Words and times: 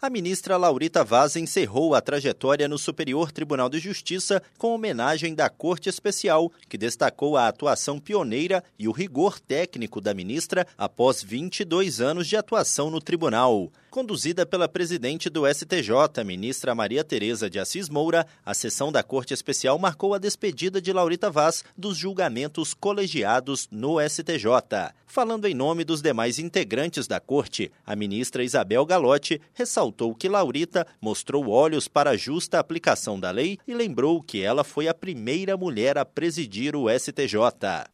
A 0.00 0.08
ministra 0.08 0.56
Laurita 0.56 1.02
Vaz 1.02 1.34
encerrou 1.34 1.92
a 1.92 2.00
trajetória 2.00 2.68
no 2.68 2.78
Superior 2.78 3.32
Tribunal 3.32 3.68
de 3.68 3.80
Justiça 3.80 4.40
com 4.56 4.72
homenagem 4.72 5.34
da 5.34 5.50
Corte 5.50 5.88
Especial, 5.88 6.52
que 6.68 6.78
destacou 6.78 7.36
a 7.36 7.48
atuação 7.48 7.98
pioneira 7.98 8.62
e 8.78 8.86
o 8.86 8.92
rigor 8.92 9.40
técnico 9.40 10.00
da 10.00 10.14
ministra 10.14 10.64
após 10.78 11.20
22 11.20 12.00
anos 12.00 12.28
de 12.28 12.36
atuação 12.36 12.90
no 12.90 13.00
tribunal. 13.00 13.72
Conduzida 13.90 14.46
pela 14.46 14.68
presidente 14.68 15.28
do 15.28 15.52
STJ, 15.52 16.22
ministra 16.24 16.76
Maria 16.76 17.02
Tereza 17.02 17.50
de 17.50 17.58
Assis 17.58 17.88
Moura, 17.88 18.24
a 18.46 18.54
sessão 18.54 18.92
da 18.92 19.02
Corte 19.02 19.34
Especial 19.34 19.76
marcou 19.80 20.14
a 20.14 20.18
despedida 20.18 20.80
de 20.80 20.92
Laurita 20.92 21.28
Vaz 21.28 21.64
dos 21.76 21.96
julgamentos 21.96 22.72
colegiados 22.72 23.66
no 23.72 23.96
STJ. 24.08 24.92
Falando 25.06 25.46
em 25.46 25.54
nome 25.54 25.84
dos 25.84 26.02
demais 26.02 26.38
integrantes 26.38 27.08
da 27.08 27.18
Corte, 27.18 27.72
a 27.84 27.96
ministra 27.96 28.44
Isabel 28.44 28.84
Galotti 28.84 29.40
ressaltou 29.54 29.87
que 30.14 30.28
Laurita 30.28 30.86
mostrou 31.00 31.48
olhos 31.48 31.88
para 31.88 32.10
a 32.10 32.16
justa 32.16 32.58
aplicação 32.58 33.18
da 33.18 33.30
lei 33.30 33.58
e 33.66 33.74
lembrou 33.74 34.22
que 34.22 34.42
ela 34.42 34.64
foi 34.64 34.88
a 34.88 34.94
primeira 34.94 35.56
mulher 35.56 35.98
a 35.98 36.04
presidir 36.04 36.74
o 36.74 36.86
STJ. 36.88 37.34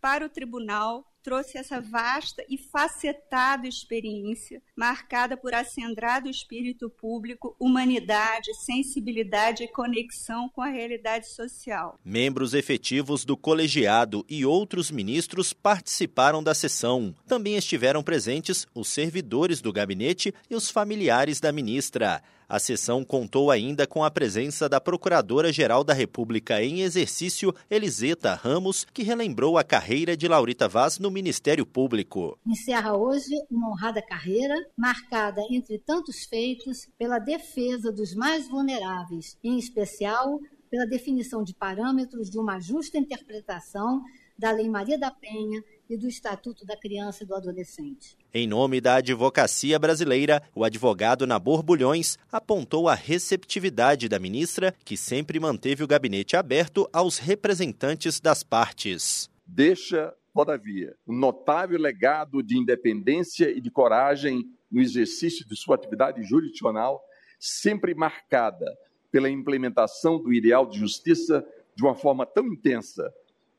Para 0.00 0.26
o 0.26 0.28
tribunal, 0.28 1.04
trouxe 1.28 1.58
essa 1.58 1.78
vasta 1.78 2.42
e 2.48 2.56
facetada 2.56 3.68
experiência, 3.68 4.62
marcada 4.74 5.36
por 5.36 5.52
acendrado 5.52 6.26
espírito 6.26 6.88
público, 6.88 7.54
humanidade, 7.60 8.54
sensibilidade 8.64 9.62
e 9.62 9.68
conexão 9.68 10.48
com 10.48 10.62
a 10.62 10.68
realidade 10.68 11.28
social. 11.28 11.98
Membros 12.02 12.54
efetivos 12.54 13.26
do 13.26 13.36
colegiado 13.36 14.24
e 14.26 14.46
outros 14.46 14.90
ministros 14.90 15.52
participaram 15.52 16.42
da 16.42 16.54
sessão. 16.54 17.14
Também 17.26 17.56
estiveram 17.56 18.02
presentes 18.02 18.66
os 18.74 18.88
servidores 18.88 19.60
do 19.60 19.70
gabinete 19.70 20.32
e 20.48 20.54
os 20.54 20.70
familiares 20.70 21.40
da 21.40 21.52
ministra. 21.52 22.22
A 22.50 22.58
sessão 22.58 23.04
contou 23.04 23.50
ainda 23.50 23.86
com 23.86 24.02
a 24.02 24.10
presença 24.10 24.70
da 24.70 24.80
Procuradora-Geral 24.80 25.84
da 25.84 25.92
República 25.92 26.62
em 26.62 26.80
exercício, 26.80 27.54
Eliseta 27.70 28.32
Ramos, 28.32 28.86
que 28.86 29.02
relembrou 29.02 29.58
a 29.58 29.62
carreira 29.62 30.16
de 30.16 30.26
Laurita 30.26 30.66
Vaz 30.66 30.98
no 30.98 31.10
Ministério 31.10 31.66
Público. 31.66 32.38
Encerra 32.46 32.96
hoje 32.96 33.34
uma 33.50 33.68
honrada 33.68 34.00
carreira, 34.00 34.54
marcada, 34.74 35.42
entre 35.50 35.78
tantos 35.78 36.24
feitos, 36.24 36.88
pela 36.96 37.18
defesa 37.18 37.92
dos 37.92 38.14
mais 38.14 38.48
vulneráveis, 38.48 39.36
em 39.44 39.58
especial 39.58 40.40
pela 40.70 40.86
definição 40.86 41.44
de 41.44 41.54
parâmetros 41.54 42.30
de 42.30 42.38
uma 42.38 42.58
justa 42.58 42.96
interpretação 42.96 44.02
da 44.38 44.50
Lei 44.52 44.70
Maria 44.70 44.98
da 44.98 45.10
Penha 45.10 45.62
e 45.88 45.96
do 45.96 46.06
Estatuto 46.06 46.66
da 46.66 46.76
Criança 46.76 47.24
e 47.24 47.26
do 47.26 47.34
Adolescente. 47.34 48.16
Em 48.32 48.46
nome 48.46 48.80
da 48.80 48.96
advocacia 48.96 49.78
brasileira, 49.78 50.42
o 50.54 50.64
advogado 50.64 51.26
Nabor 51.26 51.62
Bulhões 51.62 52.18
apontou 52.30 52.88
a 52.88 52.94
receptividade 52.94 54.08
da 54.08 54.18
ministra, 54.18 54.74
que 54.84 54.96
sempre 54.96 55.40
manteve 55.40 55.82
o 55.82 55.86
gabinete 55.86 56.36
aberto 56.36 56.88
aos 56.92 57.18
representantes 57.18 58.20
das 58.20 58.42
partes. 58.42 59.30
Deixa, 59.46 60.14
todavia, 60.34 60.94
um 61.06 61.16
notável 61.16 61.78
legado 61.78 62.42
de 62.42 62.58
independência 62.58 63.50
e 63.50 63.60
de 63.60 63.70
coragem 63.70 64.44
no 64.70 64.82
exercício 64.82 65.46
de 65.48 65.56
sua 65.56 65.76
atividade 65.76 66.22
jurisdicional, 66.22 67.02
sempre 67.40 67.94
marcada 67.94 68.66
pela 69.10 69.30
implementação 69.30 70.22
do 70.22 70.32
ideal 70.32 70.66
de 70.66 70.78
justiça 70.78 71.42
de 71.74 71.82
uma 71.82 71.94
forma 71.94 72.26
tão 72.26 72.46
intensa 72.46 73.10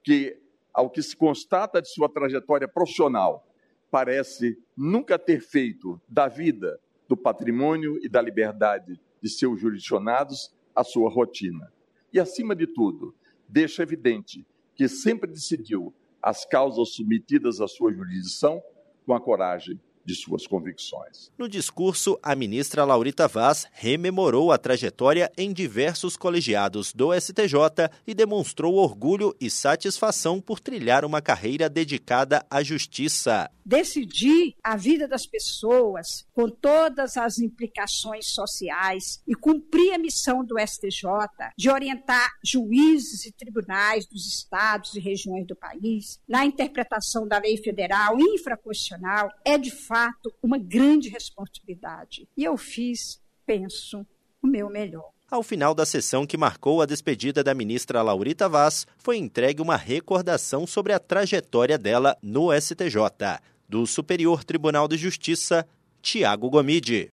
que 0.04 0.38
ao 0.80 0.90
que 0.90 1.04
se 1.04 1.14
constata 1.14 1.82
de 1.82 1.90
sua 1.90 2.08
trajetória 2.08 2.66
profissional, 2.66 3.46
parece 3.92 4.58
nunca 4.78 5.20
ter 5.20 5.42
feito 5.42 6.00
da 6.08 6.30
vida, 6.30 6.80
do 7.06 7.18
patrimônio 7.18 8.00
e 8.02 8.08
da 8.08 8.22
liberdade 8.22 8.98
de 9.22 9.30
seus 9.30 9.60
jurisdicionados 9.60 10.56
a 10.74 10.82
sua 10.82 11.10
rotina. 11.10 11.70
E, 12.14 12.20
acima 12.20 12.56
de 12.56 12.66
tudo, 12.66 13.14
deixa 13.46 13.84
evidente 13.84 14.48
que 14.74 14.88
sempre 14.88 15.30
decidiu 15.30 15.94
as 16.22 16.46
causas 16.46 16.94
submetidas 16.94 17.60
à 17.60 17.68
sua 17.68 17.92
jurisdição 17.92 18.64
com 19.06 19.14
a 19.14 19.20
coragem 19.20 19.78
de 20.10 20.16
suas 20.16 20.48
convicções. 20.48 21.32
No 21.38 21.48
discurso, 21.48 22.18
a 22.24 22.34
ministra 22.36 22.84
Laurita 22.84 23.28
Vaz 23.28 23.68
rememorou 23.72 24.52
a 24.52 24.58
trajetória 24.58 25.32
em 25.38 25.54
diversos 25.54 26.18
colegiados 26.18 26.92
do 26.94 27.14
STJ 27.14 27.92
e 28.08 28.16
demonstrou 28.16 28.74
orgulho 28.74 29.36
e 29.40 29.52
satisfação 29.52 30.42
por 30.42 30.60
trilhar 30.60 31.06
uma 31.06 31.22
carreira 31.22 31.70
dedicada 31.70 32.44
à 32.50 32.64
justiça. 32.64 33.52
Decidir 33.64 34.56
a 34.64 34.76
vida 34.76 35.08
das 35.08 35.28
pessoas 35.28 36.26
com 36.34 36.50
todas 36.50 37.16
as 37.16 37.38
implicações 37.38 38.32
sociais 38.34 39.22
e 39.28 39.36
cumprir 39.36 39.94
a 39.94 40.00
missão 40.00 40.44
do 40.44 40.56
STJ 40.58 41.08
de 41.56 41.70
orientar 41.70 42.32
juízes 42.44 43.28
e 43.28 43.32
tribunais 43.32 44.08
dos 44.08 44.26
estados 44.26 44.96
e 44.96 45.00
regiões 45.00 45.46
do 45.46 45.56
país 45.56 46.20
na 46.28 46.44
interpretação 46.44 47.28
da 47.28 47.38
lei 47.38 47.58
federal 47.58 48.20
infraconstitucional 48.20 49.30
é 49.46 49.56
de 49.56 49.70
fato 49.70 49.99
fato, 50.00 50.34
uma 50.42 50.58
grande 50.58 51.10
responsabilidade. 51.10 52.28
E 52.38 52.44
eu 52.44 52.58
fiz, 52.58 53.22
penso, 53.46 54.06
o 54.42 54.48
meu 54.48 54.70
melhor. 54.70 55.12
Ao 55.30 55.44
final 55.44 55.76
da 55.76 55.86
sessão 55.86 56.26
que 56.26 56.38
marcou 56.38 56.82
a 56.82 56.88
despedida 56.88 57.44
da 57.44 57.54
ministra 57.54 58.02
Laurita 58.02 58.50
Vaz, 58.50 58.88
foi 58.98 59.18
entregue 59.18 59.62
uma 59.62 59.76
recordação 59.76 60.66
sobre 60.66 60.92
a 60.92 61.00
trajetória 61.00 61.78
dela 61.78 62.18
no 62.22 62.50
STJ. 62.52 63.40
Do 63.68 63.86
Superior 63.86 64.44
Tribunal 64.44 64.88
de 64.88 64.98
Justiça, 64.98 65.68
Tiago 66.02 66.50
Gomide. 66.50 67.08